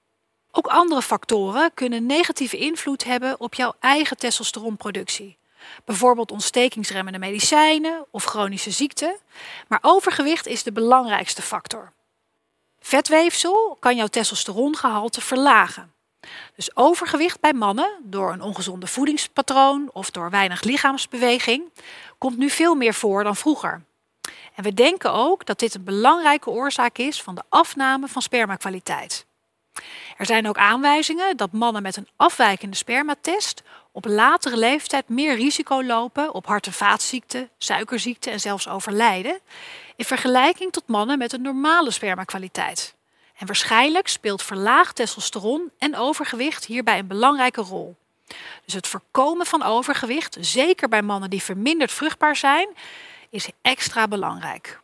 Ook 0.50 0.66
andere 0.66 1.02
factoren 1.02 1.74
kunnen 1.74 2.06
negatieve 2.06 2.56
invloed 2.56 3.04
hebben 3.04 3.40
op 3.40 3.54
jouw 3.54 3.74
eigen 3.80 4.16
testosteronproductie. 4.16 5.38
Bijvoorbeeld 5.84 6.30
ontstekingsremmende 6.30 7.18
medicijnen 7.18 8.06
of 8.10 8.24
chronische 8.24 8.70
ziekten. 8.70 9.16
Maar 9.68 9.78
overgewicht 9.82 10.46
is 10.46 10.62
de 10.62 10.72
belangrijkste 10.72 11.42
factor. 11.42 11.92
Vetweefsel 12.80 13.76
kan 13.80 13.96
jouw 13.96 14.06
testosterongehalte 14.06 15.20
verlagen. 15.20 15.92
Dus 16.56 16.76
overgewicht 16.76 17.40
bij 17.40 17.52
mannen 17.52 17.98
door 18.02 18.32
een 18.32 18.42
ongezonde 18.42 18.86
voedingspatroon 18.86 19.90
of 19.92 20.10
door 20.10 20.30
weinig 20.30 20.62
lichaamsbeweging 20.62 21.72
komt 22.18 22.38
nu 22.38 22.50
veel 22.50 22.74
meer 22.74 22.94
voor 22.94 23.24
dan 23.24 23.36
vroeger. 23.36 23.82
En 24.58 24.64
we 24.64 24.74
denken 24.74 25.12
ook 25.12 25.46
dat 25.46 25.58
dit 25.58 25.74
een 25.74 25.84
belangrijke 25.84 26.50
oorzaak 26.50 26.98
is 26.98 27.22
van 27.22 27.34
de 27.34 27.42
afname 27.48 28.08
van 28.08 28.22
spermakwaliteit. 28.22 29.26
Er 30.16 30.26
zijn 30.26 30.48
ook 30.48 30.58
aanwijzingen 30.58 31.36
dat 31.36 31.52
mannen 31.52 31.82
met 31.82 31.96
een 31.96 32.08
afwijkende 32.16 32.76
spermatest 32.76 33.62
op 33.92 34.04
latere 34.04 34.56
leeftijd 34.56 35.08
meer 35.08 35.34
risico 35.34 35.82
lopen 35.82 36.34
op 36.34 36.46
hart- 36.46 36.66
en 36.66 36.72
vaatziekten, 36.72 37.50
suikerziekte 37.58 38.30
en 38.30 38.40
zelfs 38.40 38.68
overlijden, 38.68 39.40
in 39.96 40.04
vergelijking 40.04 40.72
tot 40.72 40.86
mannen 40.86 41.18
met 41.18 41.32
een 41.32 41.42
normale 41.42 41.90
spermakwaliteit. 41.90 42.94
En 43.36 43.46
waarschijnlijk 43.46 44.08
speelt 44.08 44.42
verlaagd 44.42 44.96
testosteron 44.96 45.70
en 45.78 45.96
overgewicht 45.96 46.64
hierbij 46.64 46.98
een 46.98 47.06
belangrijke 47.06 47.60
rol. 47.62 47.96
Dus 48.64 48.74
het 48.74 48.86
voorkomen 48.86 49.46
van 49.46 49.62
overgewicht, 49.62 50.36
zeker 50.40 50.88
bij 50.88 51.02
mannen 51.02 51.30
die 51.30 51.42
verminderd 51.42 51.92
vruchtbaar 51.92 52.36
zijn, 52.36 52.68
is 53.30 53.48
extra 53.62 54.08
belangrijk. 54.08 54.80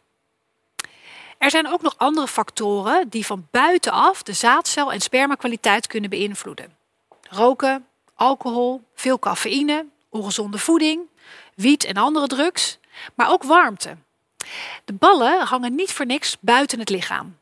Er 1.38 1.50
zijn 1.50 1.68
ook 1.68 1.82
nog 1.82 1.94
andere 1.96 2.26
factoren 2.26 3.08
die 3.08 3.26
van 3.26 3.48
buitenaf 3.50 4.22
de 4.22 4.32
zaadcel- 4.32 4.92
en 4.92 5.00
spermakwaliteit 5.00 5.86
kunnen 5.86 6.10
beïnvloeden. 6.10 6.76
Roken, 7.30 7.86
alcohol, 8.14 8.82
veel 8.94 9.18
cafeïne, 9.18 9.86
ongezonde 10.08 10.58
voeding, 10.58 11.00
wiet 11.54 11.84
en 11.84 11.96
andere 11.96 12.26
drugs, 12.26 12.78
maar 13.14 13.30
ook 13.30 13.42
warmte. 13.42 13.96
De 14.84 14.92
ballen 14.92 15.46
hangen 15.46 15.74
niet 15.74 15.92
voor 15.92 16.06
niks 16.06 16.36
buiten 16.40 16.78
het 16.78 16.88
lichaam. 16.88 17.38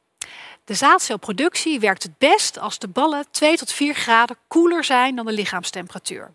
De 0.64 0.74
zaadcelproductie 0.74 1.80
werkt 1.80 2.02
het 2.02 2.18
best 2.18 2.58
als 2.58 2.78
de 2.78 2.88
ballen 2.88 3.24
2 3.30 3.56
tot 3.56 3.72
4 3.72 3.94
graden 3.94 4.36
koeler 4.48 4.84
zijn 4.84 5.16
dan 5.16 5.26
de 5.26 5.32
lichaamstemperatuur. 5.32 6.34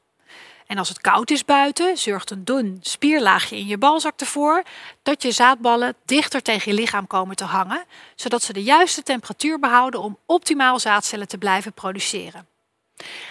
En 0.68 0.78
als 0.78 0.90
het 0.90 1.02
koud 1.02 1.32
is 1.32 1.46
buiten, 1.46 1.98
zorgt 1.98 2.32
een 2.32 2.46
dun 2.46 2.78
spierlaagje 2.82 3.58
in 3.58 3.68
je 3.68 3.78
balzak 3.78 4.20
ervoor 4.20 4.64
dat 5.04 5.22
je 5.22 5.32
zaadballen 5.32 5.96
dichter 6.06 6.42
tegen 6.42 6.72
je 6.72 6.80
lichaam 6.80 7.08
komen 7.08 7.36
te 7.36 7.44
hangen, 7.44 7.86
zodat 8.16 8.44
ze 8.44 8.54
de 8.54 8.64
juiste 8.64 9.04
temperatuur 9.04 9.60
behouden 9.60 10.02
om 10.02 10.18
optimaal 10.26 10.80
zaadcellen 10.80 11.28
te 11.28 11.38
blijven 11.38 11.74
produceren. 11.74 12.48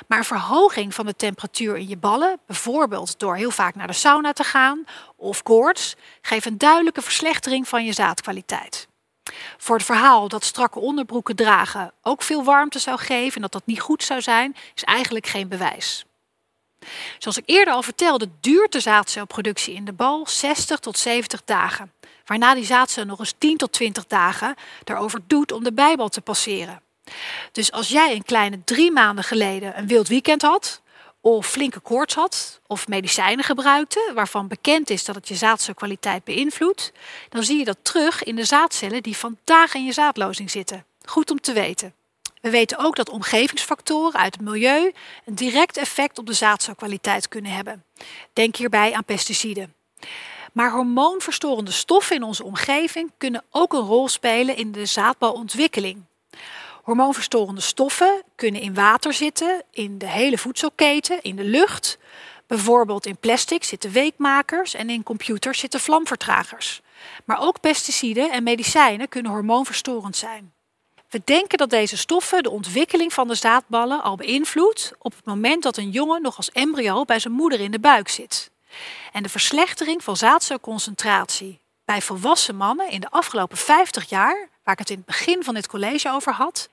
Maar 0.07 0.19
een 0.19 0.25
verhoging 0.25 0.95
van 0.95 1.07
de 1.07 1.16
temperatuur 1.16 1.76
in 1.76 1.88
je 1.88 1.97
ballen, 1.97 2.38
bijvoorbeeld 2.47 3.19
door 3.19 3.37
heel 3.37 3.50
vaak 3.50 3.75
naar 3.75 3.87
de 3.87 3.93
sauna 3.93 4.33
te 4.33 4.45
gaan 4.45 4.85
of 5.16 5.43
koorts, 5.43 5.97
geeft 6.21 6.47
een 6.47 6.59
duidelijke 6.59 7.02
verslechtering 7.02 7.69
van 7.69 7.85
je 7.85 7.93
zaadkwaliteit. 7.93 8.88
Voor 9.57 9.76
het 9.76 9.85
verhaal 9.85 10.28
dat 10.28 10.45
strakke 10.45 10.78
onderbroeken 10.78 11.37
dragen 11.37 11.93
ook 12.02 12.23
veel 12.23 12.45
warmte 12.45 12.78
zou 12.78 12.99
geven 12.99 13.35
en 13.35 13.43
dat 13.43 13.52
dat 13.52 13.66
niet 13.66 13.81
goed 13.81 14.02
zou 14.02 14.21
zijn, 14.23 14.57
is 14.75 14.85
eigenlijk 14.85 15.26
geen 15.26 15.49
bewijs. 15.49 16.05
Zoals 17.26 17.40
ik 17.40 17.54
eerder 17.56 17.75
al 17.75 17.83
vertelde, 17.83 18.28
duurt 18.40 18.73
de 18.73 18.80
zaadcelproductie 18.80 19.75
in 19.75 19.85
de 19.85 19.92
bal 19.92 20.26
60 20.26 20.78
tot 20.78 20.99
70 20.99 21.45
dagen, 21.45 21.92
waarna 22.25 22.54
die 22.54 22.64
zaadcel 22.64 23.04
nog 23.04 23.18
eens 23.18 23.35
10 23.38 23.56
tot 23.56 23.73
20 23.73 24.06
dagen 24.06 24.54
erover 24.85 25.21
doet 25.26 25.52
om 25.52 25.64
de 25.64 25.73
bijbal 25.73 26.09
te 26.09 26.21
passeren. 26.21 26.83
Dus 27.52 27.73
als 27.73 27.88
jij 27.88 28.14
een 28.14 28.23
kleine 28.23 28.64
drie 28.64 28.92
maanden 28.92 29.25
geleden 29.25 29.78
een 29.78 29.87
wild 29.87 30.09
weekend 30.09 30.42
had, 30.42 30.83
of 31.21 31.47
flinke 31.47 31.80
koorts 31.80 32.14
had, 32.14 32.61
of 32.66 32.88
medicijnen 32.88 33.45
gebruikte, 33.45 34.11
waarvan 34.14 34.49
bekend 34.49 34.90
is 34.90 35.04
dat 35.04 35.14
het 35.14 35.28
je 35.28 35.35
zaadcelkwaliteit 35.35 36.25
beïnvloedt, 36.25 36.92
dan 37.28 37.45
zie 37.45 37.59
je 37.59 37.64
dat 37.64 37.78
terug 37.83 38.23
in 38.23 38.37
de 38.37 38.45
zaadcellen 38.45 39.02
die 39.02 39.16
vandaag 39.16 39.75
in 39.75 39.85
je 39.85 39.92
zaadlozing 39.92 40.50
zitten. 40.50 40.85
Goed 41.04 41.30
om 41.30 41.40
te 41.40 41.52
weten. 41.52 41.95
We 42.47 42.53
weten 42.53 42.79
ook 42.79 42.97
dat 42.97 43.09
omgevingsfactoren 43.09 44.21
uit 44.21 44.35
het 44.35 44.45
milieu 44.45 44.93
een 45.25 45.35
direct 45.35 45.76
effect 45.76 46.19
op 46.19 46.26
de 46.26 46.33
zaadcelkwaliteit 46.33 47.29
kunnen 47.29 47.50
hebben. 47.50 47.85
Denk 48.33 48.57
hierbij 48.57 48.93
aan 48.93 49.05
pesticiden. 49.05 49.75
Maar 50.53 50.71
hormoonverstorende 50.71 51.71
stoffen 51.71 52.17
in 52.17 52.23
onze 52.23 52.45
omgeving 52.45 53.11
kunnen 53.19 53.45
ook 53.50 53.73
een 53.73 53.81
rol 53.81 54.09
spelen 54.09 54.57
in 54.57 54.73
de 54.73 54.87
zaadbalontwikkeling. 54.87 56.03
Hormoonverstorende 56.83 57.61
stoffen 57.61 58.23
kunnen 58.37 58.61
in 58.61 58.75
water 58.75 59.12
zitten, 59.12 59.62
in 59.71 59.99
de 59.99 60.09
hele 60.09 60.38
voedselketen, 60.38 61.23
in 61.23 61.37
de 61.37 61.45
lucht. 61.45 61.99
Bijvoorbeeld 62.47 63.07
in 63.07 63.17
plastic 63.17 63.65
zitten 63.65 63.91
weekmakers 63.91 64.75
en 64.75 64.91
in 64.91 65.03
computers 65.03 65.59
zitten 65.59 65.81
vlamvertragers. 65.81 66.81
Maar 67.25 67.41
ook 67.41 67.61
pesticiden 67.61 68.31
en 68.31 68.43
medicijnen 68.43 69.09
kunnen 69.09 69.33
hormoonverstorend 69.33 70.17
zijn. 70.17 70.55
We 71.09 71.23
denken 71.25 71.59
dat 71.59 71.71
deze 71.71 71.97
stoffen 71.97 72.43
de 72.43 72.51
ontwikkeling 72.51 73.13
van 73.13 73.29
de 73.29 73.35
zaadballen 73.35 74.03
al 74.03 74.17
beïnvloedt 74.17 74.93
op 74.99 75.15
het 75.17 75.25
moment 75.25 75.63
dat 75.63 75.77
een 75.77 75.91
jongen 75.91 76.23
nog 76.23 76.37
als 76.37 76.51
embryo 76.51 77.05
bij 77.05 77.19
zijn 77.19 77.35
moeder 77.35 77.61
in 77.61 77.71
de 77.71 77.79
buik 77.79 78.09
zit. 78.09 78.51
En 79.13 79.23
de 79.23 79.29
verslechtering 79.29 80.05
van 80.05 80.17
zaadcelconcentratie 80.17 81.61
bij 81.85 82.03
volwassen 82.03 82.57
mannen 82.57 82.91
in 82.91 83.01
de 83.01 83.11
afgelopen 83.11 83.57
50 83.57 84.09
jaar, 84.09 84.49
waar 84.65 84.75
ik 84.75 84.79
het 84.79 84.91
in 84.91 84.97
het 84.97 85.07
begin 85.07 85.45
van 85.45 85.55
dit 85.55 85.67
college 85.67 86.11
over 86.11 86.33
had, 86.33 86.69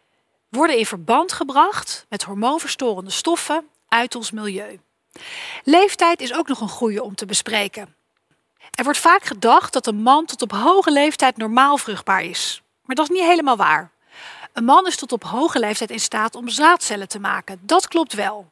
worden 0.50 0.78
in 0.78 0.86
verband 0.86 1.32
gebracht 1.32 2.06
met 2.10 2.24
hormoonverstorende 2.24 3.12
stoffen 3.12 3.68
uit 3.88 4.16
ons 4.16 4.32
milieu. 4.32 4.80
Leeftijd 5.63 6.22
is 6.22 6.34
ook 6.34 6.48
nog 6.48 6.62
een 6.62 6.70
goede 6.70 7.04
om 7.04 7.16
te 7.16 7.25
bespreken. 7.25 7.96
Er 8.72 8.84
wordt 8.84 9.00
vaak 9.00 9.24
gedacht 9.24 9.74
dat 9.74 9.88
een 9.88 10.02
man 10.02 10.25
tot 10.25 10.42
op 10.42 10.52
hoge 10.52 10.92
leeftijd 10.92 11.38
normaal 11.38 11.78
vruchtbaar 11.78 12.24
is. 12.24 12.62
Maar 12.84 12.96
dat 12.96 13.10
is 13.10 13.16
niet 13.16 13.28
helemaal 13.28 13.58
waar. 13.58 13.93
Een 14.53 14.65
man 14.65 14.88
is 14.88 14.95
tot 14.95 15.12
op 15.12 15.24
hoge 15.24 15.60
leeftijd 15.60 15.91
in 15.91 16.00
staat 16.00 16.36
om 16.36 16.50
zaadcellen 16.50 17.07
te 17.07 17.19
maken. 17.19 17.60
Dat 17.62 17.88
klopt 17.88 18.13
wel. 18.13 18.51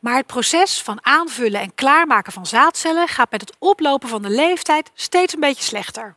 Maar 0.00 0.16
het 0.16 0.26
proces 0.26 0.82
van 0.82 1.04
aanvullen 1.04 1.60
en 1.60 1.74
klaarmaken 1.74 2.32
van 2.32 2.46
zaadcellen 2.46 3.08
gaat 3.08 3.30
met 3.30 3.40
het 3.40 3.56
oplopen 3.58 4.08
van 4.08 4.22
de 4.22 4.30
leeftijd 4.30 4.90
steeds 4.94 5.34
een 5.34 5.40
beetje 5.40 5.62
slechter. 5.62 6.16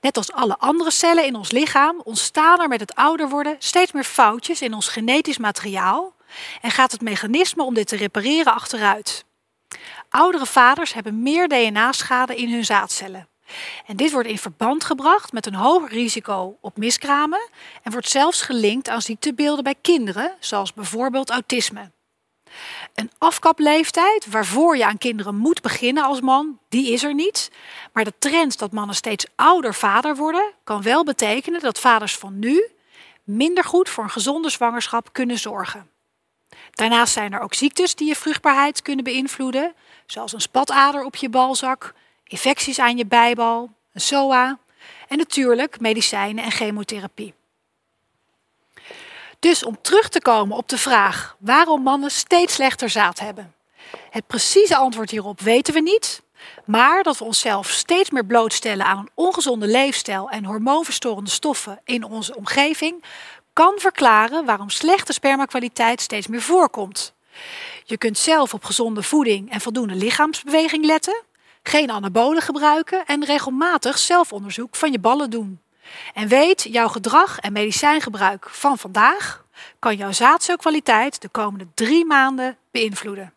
Net 0.00 0.16
als 0.16 0.32
alle 0.32 0.58
andere 0.58 0.90
cellen 0.90 1.26
in 1.26 1.36
ons 1.36 1.50
lichaam 1.50 2.00
ontstaan 2.04 2.60
er 2.60 2.68
met 2.68 2.80
het 2.80 2.94
ouder 2.94 3.28
worden 3.28 3.56
steeds 3.58 3.92
meer 3.92 4.04
foutjes 4.04 4.62
in 4.62 4.74
ons 4.74 4.88
genetisch 4.88 5.38
materiaal 5.38 6.14
en 6.62 6.70
gaat 6.70 6.92
het 6.92 7.00
mechanisme 7.00 7.62
om 7.62 7.74
dit 7.74 7.88
te 7.88 7.96
repareren 7.96 8.54
achteruit. 8.54 9.24
Oudere 10.08 10.46
vaders 10.46 10.92
hebben 10.92 11.22
meer 11.22 11.48
DNA-schade 11.48 12.36
in 12.36 12.52
hun 12.52 12.64
zaadcellen. 12.64 13.28
En 13.86 13.96
dit 13.96 14.12
wordt 14.12 14.28
in 14.28 14.38
verband 14.38 14.84
gebracht 14.84 15.32
met 15.32 15.46
een 15.46 15.54
hoger 15.54 15.88
risico 15.88 16.56
op 16.60 16.76
miskramen 16.76 17.48
en 17.82 17.92
wordt 17.92 18.08
zelfs 18.08 18.42
gelinkt 18.42 18.88
aan 18.88 19.02
ziektebeelden 19.02 19.64
bij 19.64 19.74
kinderen, 19.80 20.34
zoals 20.40 20.72
bijvoorbeeld 20.72 21.30
autisme. 21.30 21.90
Een 22.94 23.10
afkapleeftijd 23.18 24.26
waarvoor 24.26 24.76
je 24.76 24.86
aan 24.86 24.98
kinderen 24.98 25.36
moet 25.36 25.62
beginnen 25.62 26.04
als 26.04 26.20
man, 26.20 26.58
die 26.68 26.92
is 26.92 27.02
er 27.02 27.14
niet. 27.14 27.50
Maar 27.92 28.04
de 28.04 28.12
trend 28.18 28.58
dat 28.58 28.72
mannen 28.72 28.96
steeds 28.96 29.26
ouder 29.34 29.74
vader 29.74 30.16
worden, 30.16 30.52
kan 30.64 30.82
wel 30.82 31.04
betekenen 31.04 31.60
dat 31.60 31.78
vaders 31.78 32.16
van 32.16 32.38
nu 32.38 32.68
minder 33.24 33.64
goed 33.64 33.88
voor 33.88 34.04
een 34.04 34.10
gezonde 34.10 34.50
zwangerschap 34.50 35.12
kunnen 35.12 35.38
zorgen. 35.38 35.88
Daarnaast 36.70 37.12
zijn 37.12 37.32
er 37.32 37.40
ook 37.40 37.54
ziektes 37.54 37.94
die 37.94 38.08
je 38.08 38.16
vruchtbaarheid 38.16 38.82
kunnen 38.82 39.04
beïnvloeden, 39.04 39.74
zoals 40.06 40.32
een 40.32 40.40
spatader 40.40 41.04
op 41.04 41.16
je 41.16 41.28
balzak, 41.28 41.94
infecties 42.24 42.78
aan 42.78 42.96
je 42.96 43.06
bijbal, 43.06 43.70
een 43.92 44.00
SOA 44.00 44.58
en 45.08 45.18
natuurlijk 45.18 45.80
medicijnen 45.80 46.44
en 46.44 46.50
chemotherapie. 46.50 47.34
Dus 49.38 49.64
om 49.64 49.78
terug 49.82 50.08
te 50.08 50.20
komen 50.20 50.56
op 50.56 50.68
de 50.68 50.78
vraag 50.78 51.36
waarom 51.38 51.82
mannen 51.82 52.10
steeds 52.10 52.54
slechter 52.54 52.90
zaad 52.90 53.18
hebben. 53.18 53.54
Het 54.10 54.26
precieze 54.26 54.76
antwoord 54.76 55.10
hierop 55.10 55.40
weten 55.40 55.74
we 55.74 55.80
niet, 55.80 56.22
maar 56.64 57.02
dat 57.02 57.18
we 57.18 57.24
onszelf 57.24 57.70
steeds 57.70 58.10
meer 58.10 58.24
blootstellen 58.24 58.86
aan 58.86 58.98
een 58.98 59.10
ongezonde 59.14 59.66
leefstijl 59.66 60.30
en 60.30 60.44
hormoonverstorende 60.44 61.30
stoffen 61.30 61.80
in 61.84 62.04
onze 62.04 62.36
omgeving 62.36 63.04
kan 63.52 63.74
verklaren 63.76 64.44
waarom 64.44 64.70
slechte 64.70 65.12
spermakwaliteit 65.12 66.00
steeds 66.00 66.26
meer 66.26 66.42
voorkomt. 66.42 67.14
Je 67.84 67.98
kunt 67.98 68.18
zelf 68.18 68.54
op 68.54 68.64
gezonde 68.64 69.02
voeding 69.02 69.50
en 69.50 69.60
voldoende 69.60 69.94
lichaamsbeweging 69.94 70.84
letten, 70.84 71.22
geen 71.68 71.90
anabolen 71.90 72.42
gebruiken 72.42 73.06
en 73.06 73.24
regelmatig 73.24 73.98
zelfonderzoek 73.98 74.76
van 74.76 74.92
je 74.92 74.98
ballen 74.98 75.30
doen. 75.30 75.60
En 76.14 76.28
weet, 76.28 76.62
jouw 76.70 76.88
gedrag 76.88 77.38
en 77.38 77.52
medicijngebruik 77.52 78.48
van 78.50 78.78
vandaag 78.78 79.44
kan 79.78 79.96
jouw 79.96 80.12
zaadcelkwaliteit 80.12 81.20
de 81.20 81.28
komende 81.28 81.66
drie 81.74 82.04
maanden 82.04 82.56
beïnvloeden. 82.70 83.32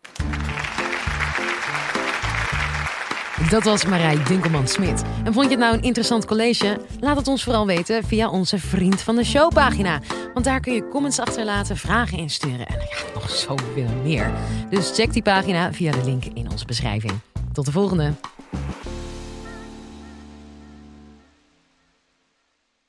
Dat 3.50 3.64
was 3.64 3.84
Marij 3.84 4.22
Winkelman-Smit. 4.24 5.02
En 5.24 5.32
vond 5.32 5.44
je 5.44 5.50
het 5.50 5.60
nou 5.60 5.74
een 5.74 5.82
interessant 5.82 6.24
college? 6.24 6.80
Laat 7.00 7.16
het 7.16 7.28
ons 7.28 7.44
vooral 7.44 7.66
weten 7.66 8.04
via 8.04 8.30
onze 8.30 8.58
Vriend 8.58 9.00
van 9.00 9.16
de 9.16 9.24
Show 9.24 9.52
pagina. 9.52 10.00
Want 10.32 10.44
daar 10.44 10.60
kun 10.60 10.74
je 10.74 10.88
comments 10.88 11.18
achterlaten, 11.18 11.76
vragen 11.76 12.18
insturen 12.18 12.66
en 12.66 12.78
ja, 12.78 13.14
nog 13.14 13.30
zoveel 13.30 13.88
meer. 14.02 14.32
Dus 14.70 14.90
check 14.94 15.12
die 15.12 15.22
pagina 15.22 15.72
via 15.72 15.92
de 15.92 16.04
link 16.04 16.24
in 16.24 16.50
onze 16.50 16.64
beschrijving. 16.64 17.20
Tot 17.58 17.66
de 17.66 17.72
volgende. 17.72 18.12